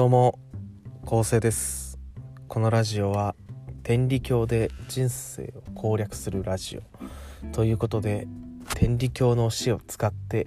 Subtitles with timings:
[0.00, 0.38] どうも
[1.04, 1.98] 構成です。
[2.48, 3.36] このラジオは
[3.82, 6.82] 天理教で人生を攻略するラジオ。
[7.52, 8.26] ということで
[8.76, 10.46] 天理教の教えを使って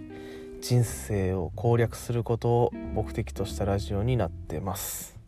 [0.60, 5.20] 人生を攻略することを目的としたラジオになってます、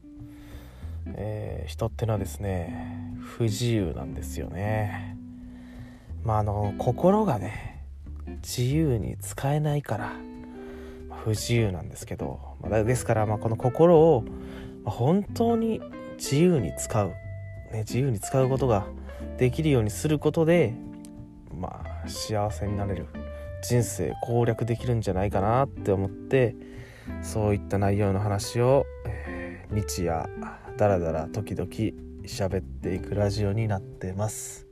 [1.06, 5.20] えー人ってのはですね不自由なんですよね。
[6.24, 7.86] まああの心がね
[8.42, 10.14] 自由に使えないから
[11.12, 14.24] 不自由なんですけどですからまあこの心を
[14.86, 15.82] 本当に
[16.18, 17.10] 自由に使う、
[17.72, 18.86] ね、自由に使うことが
[19.38, 20.74] できるようにすることで
[21.54, 23.08] まあ幸せになれる。
[23.62, 26.56] 人生攻略できるんじゃないかなって思って
[27.24, 30.30] そういった内容の話を、えー日夜
[30.78, 31.68] だらだら時々
[32.24, 34.68] 喋っていくラジオになってます。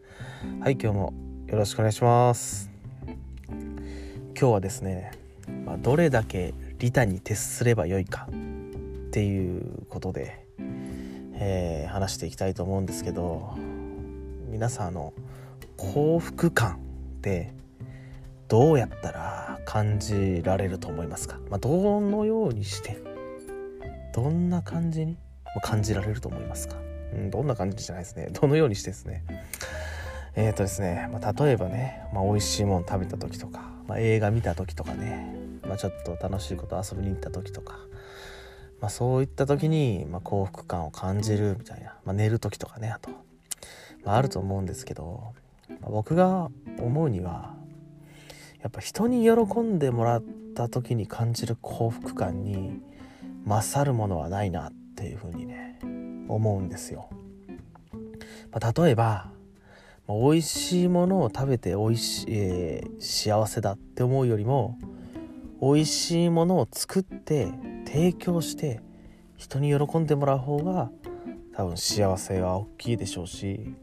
[0.62, 1.13] はい今日も
[1.48, 2.70] よろしくお願いします。
[3.07, 5.12] 今日はですね、
[5.65, 10.45] まあ、どれだけ利他に徹すればよいかっていうことで、
[11.35, 13.55] えー話していきたいと思うんですけど
[14.49, 15.13] 皆さんあの
[15.77, 16.75] 幸福感
[17.17, 17.53] って
[18.49, 23.01] どうやったら感じられると思いますか、まあ、どのようにして
[24.13, 25.18] どんな感じに
[25.62, 26.75] 感じられると思いますか、
[27.13, 28.27] うん、どんな感じじゃないですね。
[28.34, 29.23] どのようにしてですね。
[30.35, 37.77] えーとですね、まあ、例えばね、まあ、美味しいもの食べた時とか、まあ、映画見た時とかね、まあ、ちょっと楽しいこと遊びに行った時とか、
[38.81, 43.09] まあ、そういった時に、ま、幸福感を感じるみたいな、ま、寝る時とかねあと、
[44.03, 45.34] まあ、ると思うんですけど、
[45.81, 47.53] ま、僕が思うには
[48.61, 50.23] やっぱ人に喜んでもらっ
[50.55, 52.81] た時に感じる幸福感に
[53.45, 55.79] 勝るものはないなっていうふうにね
[56.29, 57.09] 思うんですよ。
[58.51, 59.31] まあ、例えば
[60.07, 64.78] ま美味しいものを食べて美味しい、えー幸せだって思うよりも
[65.63, 67.47] 美味しいものを作って
[67.85, 68.81] 提供して
[69.38, 70.91] 人に喜んでもらう方が
[71.56, 73.73] 多分幸せは大きいでしょうし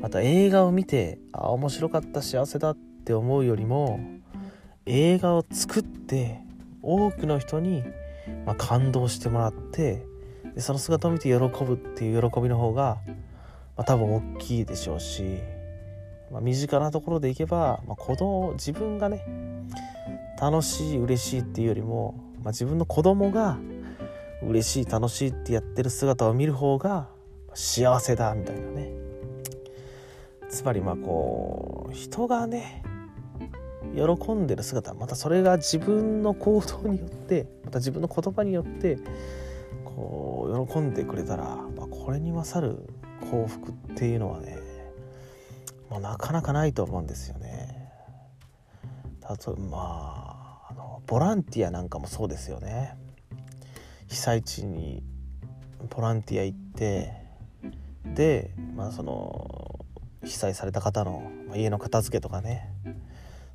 [0.00, 4.00] また映画を見てあ面白かった幸せだって思うよりも
[4.86, 6.40] 映画を作って
[6.80, 7.84] 多くの人に、
[8.46, 10.06] まあ、感動してもらって
[10.54, 12.96] でその姿を見て喜ぶっていう喜びの方が、
[13.76, 15.40] まあ、多分大きいでしょうし、
[16.32, 19.26] まあ、身近なところでいけば、まあ、子供自分がね
[20.44, 23.56] 楽しい嬉しいっていうよりも、まあ、自分の子供が
[24.42, 27.08] 嬉しい楽しいってやってる姿を見る方が
[27.54, 28.92] 幸せだみたいなね
[30.50, 32.82] つまりまあこう人がね
[33.96, 38.98] 喜んでる姿またそれが自分の行動によってまた自分の言葉によって
[39.86, 41.44] こう喜んでくれたら、
[41.74, 42.86] まあ、これに勝る
[43.30, 44.58] 幸福っていうのはね
[45.88, 47.88] もうなかなかないと思うんですよね。
[49.22, 50.23] 例えばまあ
[51.06, 52.96] ボランティアなんかもそうですよね。
[54.08, 55.02] 被災地に
[55.90, 57.12] ボランティア行って
[58.14, 59.84] で、まあ、その
[60.24, 62.70] 被災された方の家の片付けとかね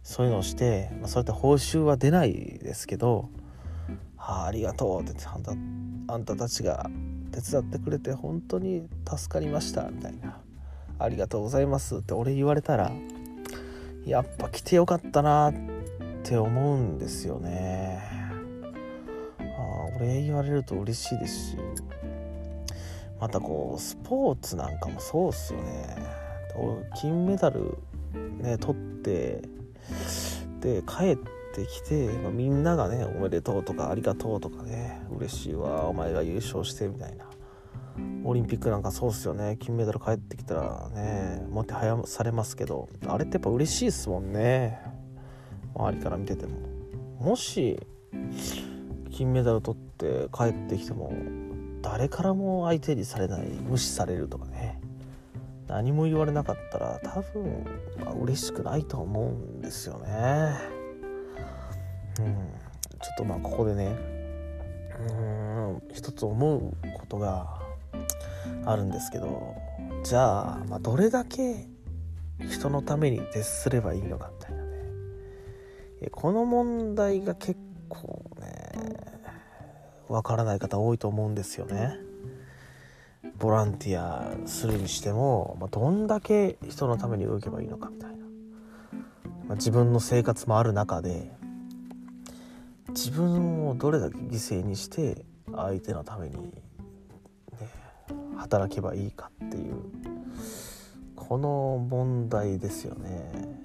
[0.04, 3.30] そういうのをして、まあ、それって報酬は出ないですけど
[4.18, 6.90] 「ああありがとう」ってあんたあんたたちが
[7.32, 10.42] 手伝ってくれて本当に助かりましたみたいな
[11.00, 12.92] 「ありがとうございます」って俺言われたら
[14.06, 15.79] やっぱ来てよかったなって
[16.30, 18.00] って思うんですよね。
[19.40, 21.58] ああ俺言われると嬉しいですし
[23.20, 25.98] またこうスポーツなんかもそうっすよね。
[26.96, 27.80] 金メダル
[28.44, 29.42] ね取って
[30.62, 31.18] で帰っ
[31.56, 37.26] てきて、まあみんながね「おめでとう」とか「ありがとう」とかね「嬉しいわお前が優勝して」みたいな
[38.24, 44.89] オリンピックなんかそうっすよね金メダル帰ってきたらねもてはやされますけどあれってやっぱ嬉しいっすもんね
[45.76, 46.58] 周りから見てても。
[47.20, 47.80] もし
[49.12, 51.12] 金メダル取って帰ってきても
[51.82, 54.80] 誰からも相手にされない無視されるとかね。
[55.68, 57.64] 何も言われなかったら多分、
[58.04, 60.56] まあ、嬉しくないと思うんですよね。
[62.20, 62.26] うん、
[63.00, 63.96] ちょっとまあここでね
[65.08, 67.60] うん一つ思うことが
[68.66, 69.56] あるんですけど
[70.04, 71.68] じゃあ、まあ、どれだけ
[72.50, 74.59] 人のために徹すればいいのかみたいな。
[76.08, 77.60] この問題が結
[77.90, 78.72] 構ね
[80.08, 81.98] わからない方多いと思うんですよね。
[83.38, 91.32] ボランティアするにしても、まあ、どんだけ人のために動けばいいのかみたいな、まあ、自分の生活もある中で
[92.90, 96.52] 自分をどれだけ犠牲にして相手のために、ね、
[98.38, 99.76] 働けばいいかっていう
[101.16, 103.59] この問題ですよね。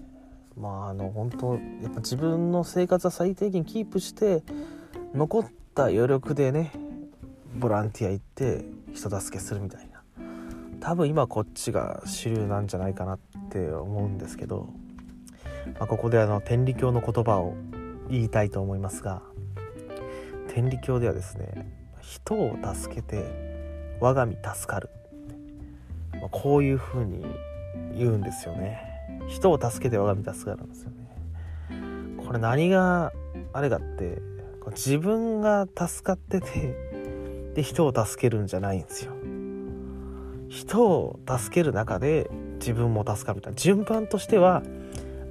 [0.56, 4.42] まああの本当やっぱ自分の生活は最低限キープして
[5.14, 6.72] 残った余力でね
[7.56, 9.94] ボランティア行って人助けするみたいな。
[10.84, 13.18] 多分今こっちが主流なんじゃないかなっ
[13.50, 14.68] て思うんですけど、
[15.78, 17.54] まあ、ここであの天理教の言葉を
[18.10, 19.22] 言いたいと思いますが
[20.48, 21.72] 天理教ではですね
[22.02, 24.90] 人を助けて我が身助かる、
[26.20, 27.24] まあ、こういうふうに
[27.96, 28.93] 言うんですよね。
[29.28, 31.04] 人を助けて我が身助かるんですよね。
[32.26, 33.12] これ何が
[33.52, 34.20] あれかって
[34.70, 39.12] 自分が助かっててで人を助けるんじゃないんですよ。
[40.48, 43.56] 人を助ける中で自分も助かるみたいな。
[43.56, 44.62] 順番としては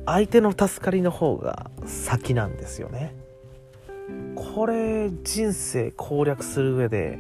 [0.06, 3.16] 相手の助かりの方が先なんですよね。
[4.36, 7.20] これ人生攻略する上で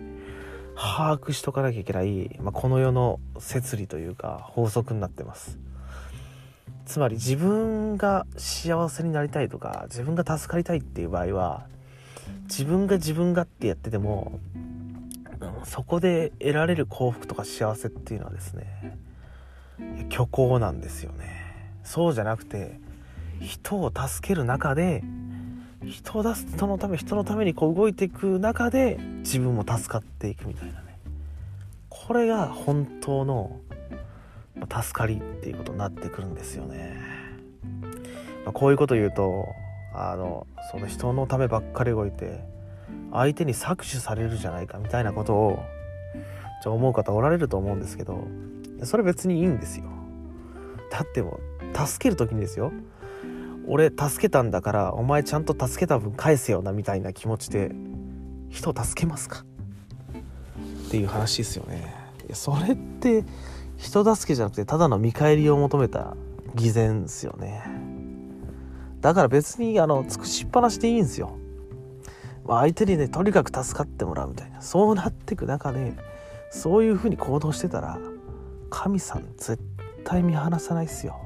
[0.75, 5.57] 把握しとかなきゃいけない、まあ、この世の摂理というか法則になってます。
[6.85, 11.65] つまり自分が幸せになりたいとか自分が助かりたいっていう場合は
[12.43, 14.39] 自分が自分がってやってても
[15.65, 18.97] そこで得られる幸福とか幸せっていうのはですね
[20.09, 21.41] 虚構なんですよね。
[21.83, 22.79] そうじゃなくて
[23.41, 25.03] 人を助ける中で
[25.83, 30.97] 人を出す人のため人のためにこう動いていく中で自分も助かっていくみたいなね。
[31.89, 33.59] これが本当の
[34.55, 36.95] 助かりっていうことになってくるんですよね、
[38.45, 39.47] まあ、こういうこと言うと
[39.93, 42.43] あのその人のためばっかり動いて
[43.11, 45.59] 相手に搾取されるじゃないかみたいなことを
[46.63, 48.27] じゃ思う方おられると思うんですけど
[48.83, 49.85] それ別にいいんですよ。
[50.91, 51.39] だっても
[51.73, 52.71] う助ける時にですよ。
[53.67, 57.71] 俺助けたんだからお前ちゃんと助けた分返せよなみたいな気持ちで
[58.49, 59.45] 人を助けますか？
[60.87, 61.93] っていう話ですよね。
[62.33, 63.23] それって
[63.83, 66.15] 人助けじゃなくてただの見返りを求めた
[66.55, 67.61] 偽善ですよね。
[69.01, 71.37] だから別にあの尽くしっぱなしでいいんですよ。
[72.45, 74.61] まあ、相手にねとにかく助かってもらうみたいな。
[74.61, 75.93] そうなってく中で
[76.49, 77.99] そういうふうに行動してたら
[78.69, 79.61] 神さん絶
[80.05, 81.19] 対見放さないっすよ。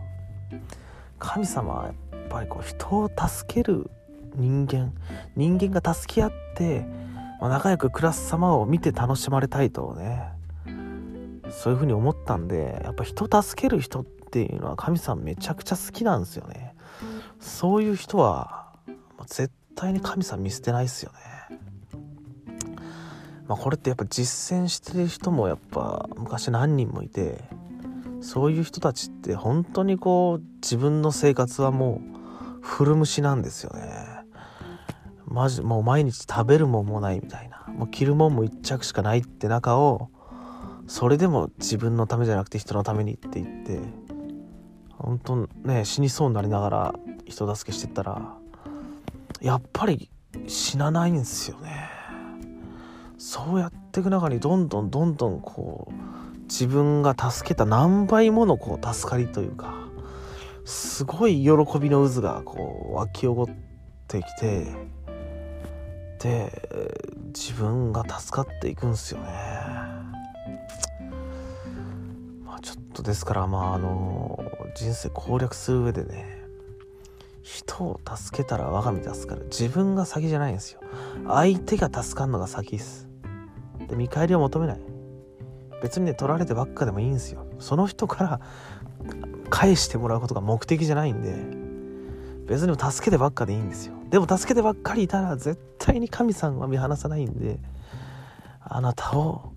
[1.20, 1.94] 神様はやっ
[2.30, 3.92] ぱりこう人を助ける
[4.36, 4.94] 人間
[5.36, 6.88] 人間が助け合って、
[7.40, 10.37] まあ、仲良く暮らす様を見て楽しまれたいとね。
[11.52, 16.76] そういうふうに思ったんでやっぱ人助ける人っていうのは神さんめちゃくちゃ好きなんですよね
[17.40, 18.74] そういう人は
[19.26, 21.28] 絶対に神様見捨てないっすよね。
[23.48, 27.46] まあ、これってやっぱ実践してる人もやっぱ昔何人もいて
[28.20, 32.02] そういう人たちって本当にこう自分の生活はも
[32.62, 34.18] う古虫なんですよね。
[35.26, 40.10] マジもう毎日食べるもんもないみたいなもう着るもんも一着しかないって中を
[40.88, 43.80] それでも自分のためじゃなくて人のためにって言って
[44.90, 46.96] 本当ね死にそうになりながら
[47.26, 48.34] 人助けしてったら
[49.42, 50.10] やっぱり
[50.48, 51.90] 死なないんですよね
[53.18, 59.76] そうやっていく中にどんどんどんどんこう自分が助けた何倍ものこう助かりというか
[60.66, 63.56] すごい喜びの渦がこう湧き起こっ
[64.08, 64.68] てきて
[66.20, 66.70] で
[67.28, 69.87] 自分が助かっていくんですよね。
[72.62, 74.44] ちょっとですからまああの
[74.76, 76.38] 人生攻略する上でね
[77.48, 79.46] 人を助けたら我が身助かる。
[79.46, 80.82] 自分が先じゃないんですよ。
[81.28, 83.08] 相手が助かるのが先です。
[83.88, 84.82] で見返りを求めない。
[85.82, 87.48] 別にね取られてばっかでもいいんですよ。
[87.60, 88.42] その人から
[89.50, 93.96] 返してもらうことが目的じゃないんで別に助けてばっかでいいんですよ。
[94.10, 97.60] でも助けてばっかりいたら絶対に神さんは見放さないんで
[98.60, 99.54] あなたを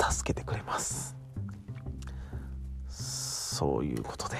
[0.00, 1.17] 助けてくれます。
[3.58, 4.36] そういうことで、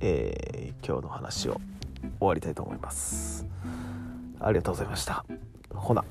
[0.00, 1.58] えー、今日の話を
[2.18, 3.46] 終わりたいと思います。
[4.38, 5.24] ありがとうございました。
[5.74, 6.04] ほな。